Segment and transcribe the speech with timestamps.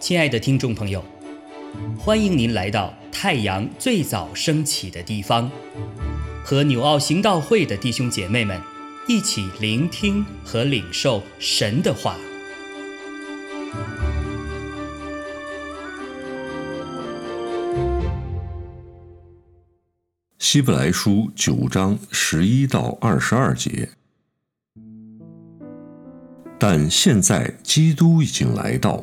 [0.00, 1.04] 亲爱的听众朋友，
[1.96, 5.48] 欢迎您来到太阳最早升起的地方，
[6.42, 8.60] 和纽奥行道会的弟兄姐妹们
[9.06, 12.16] 一起聆听和领受神的话。
[20.40, 23.90] 希伯来书九章十一到二十二节，
[26.60, 29.02] 但现在基督已经来到。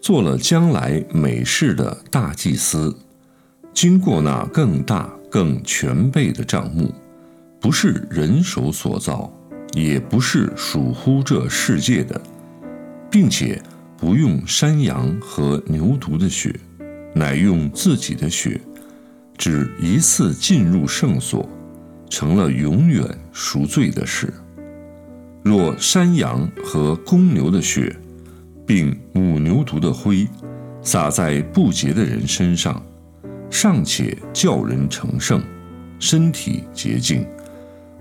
[0.00, 2.94] 做了将来美事的大祭司，
[3.72, 6.94] 经过那更大、更全备的账目，
[7.58, 9.32] 不是人手所造，
[9.72, 12.20] 也不是属乎这世界的，
[13.10, 13.62] 并且
[13.96, 16.54] 不用山羊和牛犊的血，
[17.14, 18.60] 乃用自己的血，
[19.38, 21.48] 只一次进入圣所，
[22.10, 23.02] 成了永远
[23.32, 24.30] 赎罪的事。
[25.44, 27.94] 若山羊和公牛的血，
[28.66, 30.26] 并母牛犊的灰
[30.80, 32.82] 撒在不洁的人身上，
[33.50, 35.42] 尚且叫人成圣，
[36.00, 37.26] 身体洁净。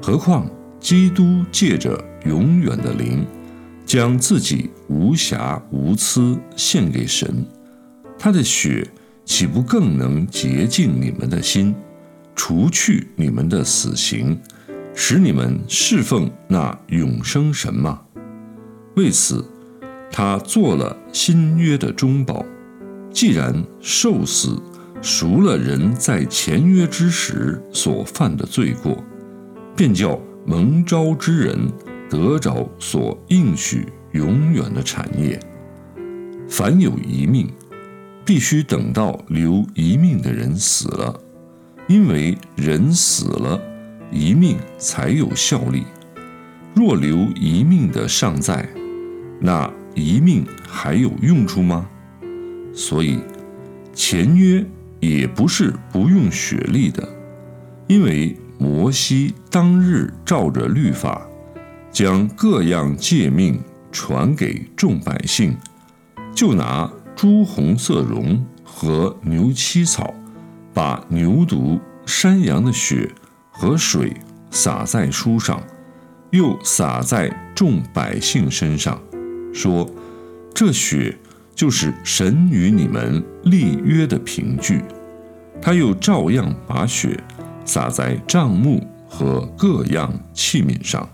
[0.02, 3.25] 何况基督借着永远的灵，
[3.85, 7.45] 将自己无瑕无疵献给神，
[8.17, 8.88] 他的血
[9.25, 11.75] 岂不更能洁净你们的心，
[12.38, 14.39] 除去你们的死刑，
[14.95, 18.02] 使你们侍奉那永生神吗？
[18.95, 19.44] 为此。
[20.16, 22.45] 他做了新约的中保，
[23.11, 24.61] 既然受死
[25.02, 29.03] 赎了人在前约之时所犯的罪过，
[29.75, 31.57] 便叫蒙召之人
[32.11, 35.39] 得着所应许永远的产业。
[36.47, 37.52] 凡有一命，
[38.23, 41.19] 必须等到留一命的人死了，
[41.88, 43.59] 因为人死了，
[44.14, 45.83] 一命才有效力。
[46.75, 48.69] 若留一命的尚在，
[49.42, 49.69] 那。
[49.95, 51.88] 一命还有用处吗？
[52.73, 53.19] 所以
[53.94, 54.66] 前约
[55.00, 57.07] 也不是不用血力的，
[57.85, 61.28] 因为摩西当日照着律法，
[61.91, 65.56] 将各样诫命传给众百姓，
[66.34, 70.12] 就拿朱红色绒和牛膝草，
[70.73, 73.12] 把牛犊、山羊的血
[73.53, 74.12] 和水
[74.52, 75.62] 洒在书上，
[76.31, 79.02] 又洒在众百姓身上。
[79.53, 79.90] 说
[80.53, 81.16] ：“这血
[81.56, 84.81] 就是神与你们立约的凭据。”
[85.62, 87.18] 他又照样把血
[87.64, 91.08] 洒在帐幕和各样器皿上。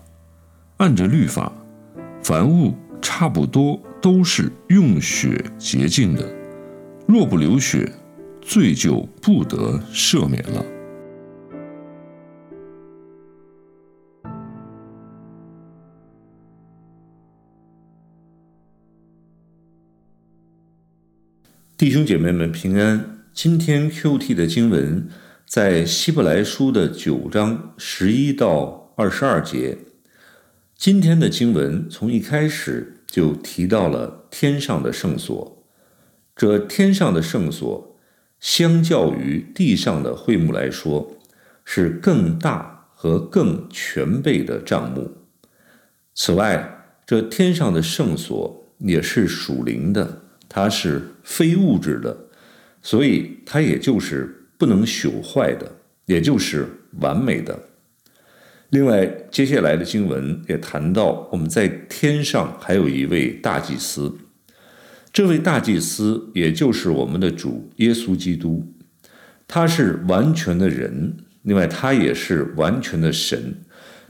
[0.77, 1.51] 按着律法，
[2.23, 6.27] 凡物差不多都是用血洁净的。
[7.05, 7.91] 若不流血，
[8.41, 10.63] 罪就不得赦免了。
[21.79, 23.21] 弟兄姐妹们平安。
[23.31, 25.07] 今天 Q&T 的经文
[25.45, 29.77] 在希伯来书的九章十一到二十二节。
[30.75, 35.63] 今天的经文从一开始就提到了天上的圣所。
[36.35, 37.97] 这天上的圣所，
[38.41, 41.15] 相较于地上的会幕来说，
[41.63, 45.11] 是更大和更全备的帐幕。
[46.13, 50.23] 此外，这天上的圣所也是属灵的。
[50.51, 52.25] 它是非物质的，
[52.81, 55.71] 所以它也就是不能朽坏的，
[56.07, 56.67] 也就是
[57.01, 57.67] 完美的。
[58.71, 64.17] 另外，接下来的经文也谈到，我们在天上还有一位大祭司，
[65.13, 68.65] 这位大祭司也就是我们的主耶稣基督，
[69.47, 73.53] 他是完全的人，另外他也是完全的神，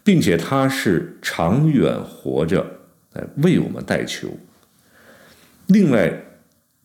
[0.05, 2.65] 并且他是长远活着，
[3.11, 4.29] 来为我们代求。
[5.67, 6.23] 另外。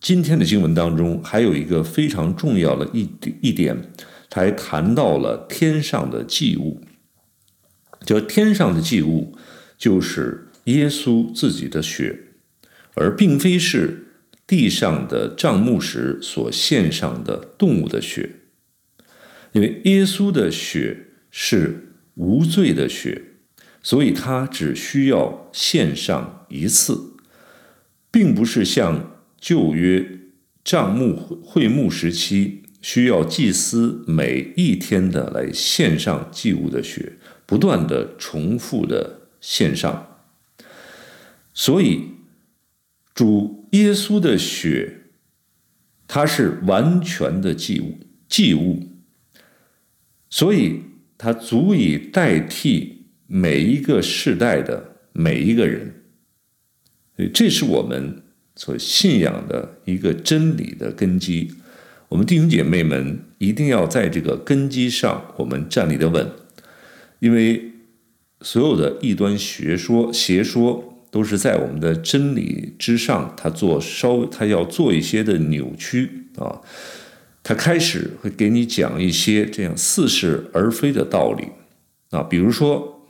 [0.05, 3.09] 今天的经文当中还有一个非常重要的一
[3.41, 3.91] 一点，
[4.29, 6.79] 他还谈到了天上的祭物。
[8.05, 9.35] 就天上的祭物
[9.79, 12.19] 就是耶稣自己的血，
[12.93, 14.05] 而并非是
[14.45, 18.29] 地上的帐幕时所献上的动物的血。
[19.53, 23.23] 因为耶稣的血是无罪的血，
[23.81, 27.15] 所以他只需要献上一次，
[28.11, 29.13] 并不是像。
[29.45, 30.03] 旧约
[30.63, 37.13] 帐幕会幕时期，需要祭司每一天的来献上祭物的血，
[37.45, 40.23] 不断的重复的献上。
[41.53, 42.05] 所以，
[43.13, 45.01] 主耶稣的血，
[46.07, 48.95] 它是完全的祭物，祭物，
[50.27, 50.81] 所以
[51.19, 56.01] 它足以代替每一个世代的每一个人。
[57.31, 58.23] 这是我们
[58.55, 61.53] 所信仰的一个真理的根基。
[62.09, 66.31] 我们弟兄姐妹们一定要在这个根基上，我们站立的稳，
[67.19, 67.71] 因为
[68.41, 76.61] 所有的异端学说、邪说都是在我们的真理之上，他做稍微，他要做一些的扭曲啊。
[77.43, 81.49] 他开始会给你讲一些这样似是而非的道理
[82.09, 83.07] 啊，比如说，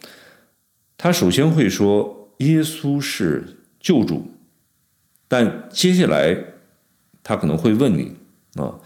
[0.97, 4.31] 他首先会说耶稣是救主，
[5.27, 6.37] 但接下来
[7.23, 8.15] 他可能会问你
[8.55, 8.79] 啊，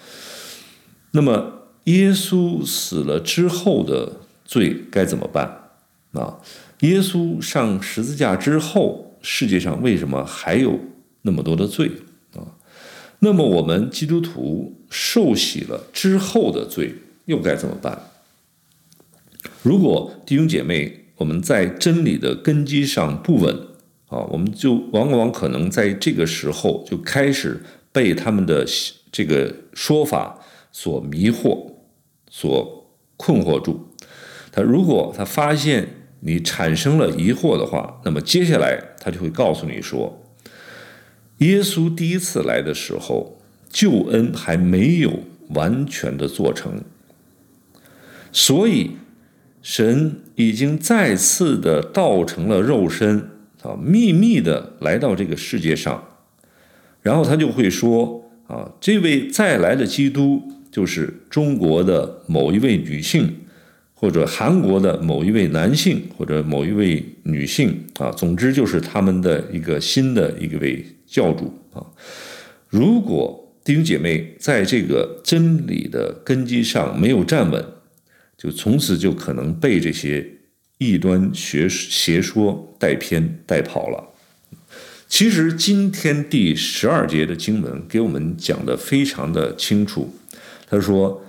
[1.12, 5.72] 那么耶稣死了之后的罪该怎么办
[6.14, 6.40] 啊？
[6.82, 10.80] 耶稣上十字架之后，世界上为什么还有
[11.24, 11.92] 那么多的罪
[12.36, 12.56] 啊？
[13.20, 14.76] 那么我们基督徒。
[14.92, 16.96] 受洗了之后的罪
[17.26, 18.10] 又该怎么办？
[19.62, 23.68] 如果弟兄姐妹我们在真理的根基上不稳
[24.10, 27.62] 啊，我们就往往可能在这个时候就开始
[27.92, 28.66] 被他们的
[29.12, 30.40] 这个说法
[30.72, 31.72] 所迷惑、
[32.30, 33.88] 所困惑住。
[34.52, 35.88] 他如果他发现
[36.20, 40.22] 你产生了疑惑的话，那么接下来他就会告诉你说，
[41.38, 43.38] 耶稣第一次来的时候。
[43.72, 45.20] 救恩还没有
[45.50, 46.82] 完全的做成，
[48.32, 48.94] 所以
[49.62, 53.30] 神已经再次的道成了肉身
[53.62, 56.04] 啊，秘密的来到这个世界上，
[57.02, 60.42] 然后他就会说啊，这位再来的基督
[60.72, 63.36] 就是中国的某一位女性，
[63.94, 71.86] 或者韩国的某一位男性，或者某一位女性啊，总之就是他们的一个新的一位教主啊，
[72.68, 73.46] 如果。
[73.62, 77.64] 弟兄姐妹，在这个真理的根基上没有站稳，
[78.36, 80.26] 就从此就可能被这些
[80.80, 84.10] 异端学邪说带偏带跑了。
[85.08, 90.16] 其实今天第十二节的经文给我们讲的非常的清楚，
[90.68, 91.24] 他说，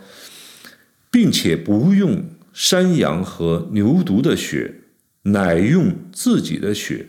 [1.11, 2.25] 并且不用
[2.55, 4.77] 山羊和牛犊的血，
[5.25, 7.07] 乃用自己的血，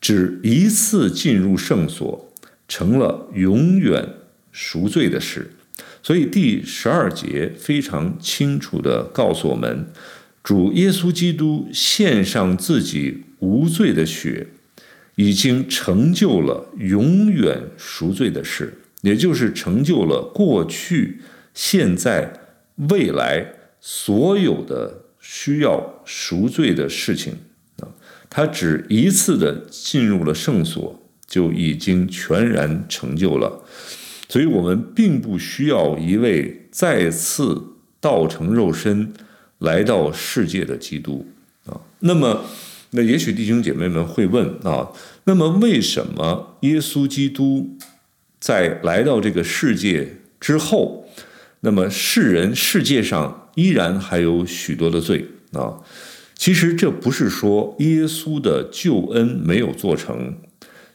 [0.00, 2.32] 只一次进入圣所，
[2.68, 4.14] 成了永远。
[4.52, 5.52] 赎罪的事，
[6.02, 9.86] 所以第十二节非常清楚的告诉我们，
[10.42, 14.48] 主耶稣基督献上自己无罪的血，
[15.16, 18.72] 已经成就了永远赎罪的事，
[19.02, 21.20] 也就是成就了过去、
[21.52, 22.32] 现在、
[22.88, 27.34] 未来所有的需要赎罪的事情
[27.80, 27.88] 啊。
[28.30, 33.62] 他只一次的进入了圣所，就已经全然成就了。
[34.28, 37.60] 所以我们并不需要一位再次
[38.00, 39.12] 道成肉身
[39.60, 41.24] 来到世界的基督
[41.64, 41.80] 啊。
[42.00, 42.44] 那么，
[42.90, 44.90] 那也许弟兄姐妹们会问啊，
[45.24, 47.78] 那么为什么耶稣基督
[48.38, 51.08] 在来到这个世界之后，
[51.60, 55.78] 那么世人世界上依然还有许多的罪啊？
[56.34, 60.36] 其实这不是说耶稣的救恩没有做成，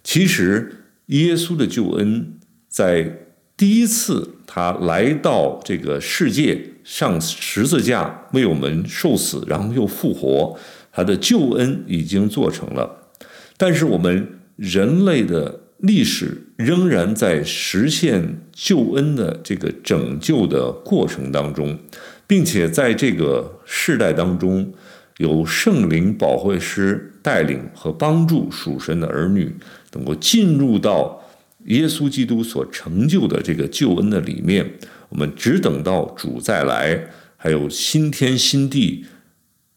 [0.04, 2.34] 其实耶稣的救恩
[2.70, 3.25] 在。
[3.58, 10.60] 第一次他来到这个世界上十字架为我们受死，然后又复活，
[10.92, 13.10] 他的救恩已经做成了。
[13.56, 21.80] 但是我们人类的历史仍然在实现救恩的这个拯救的过程当中，
[22.28, 24.74] 并且在这个世代当中，
[25.20, 29.56] 有圣灵保惠师带领和帮助属神的儿女，
[29.94, 31.22] 能够进入到。
[31.66, 34.74] 耶稣基督所成就的这个救恩的里面，
[35.10, 39.06] 我们只等到主再来，还有新天新地，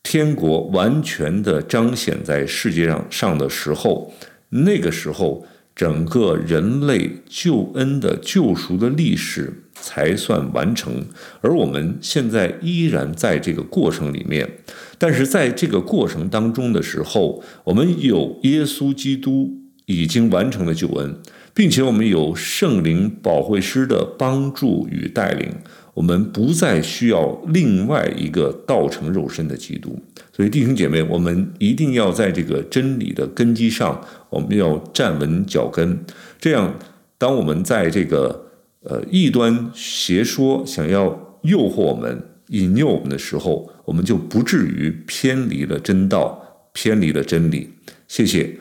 [0.03, 4.13] 天国完全的彰显在世界上上的时候，
[4.51, 11.07] 那个时候，整个人类救恩的救赎的历史才算完成。
[11.41, 14.59] 而我们现在依然在这个过程里面，
[14.99, 19.57] 但是在这个过程当中的时候，我们有耶稣基督
[19.89, 21.17] 已经完成了救恩。
[21.53, 25.51] 并且我们有圣灵保惠师的帮助与带领，
[25.93, 29.99] 我们不再需要另外一个道成肉身的基督。
[30.33, 35.99] 所以弟兄姐妹，我们一定要在这个真理的根基上，我们要站稳脚跟。
[36.39, 36.73] 这样，
[37.19, 38.47] 当我们在这个
[38.85, 47.71] 呃异端邪说想要诱惑我们、引诱我们的时候，我们就不至于偏离了真道，偏离了真理。
[48.07, 48.61] 谢谢，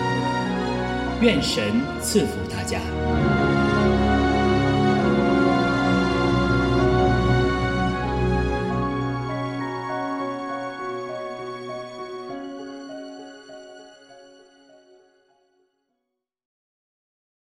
[1.21, 3.40] 愿神赐福大家。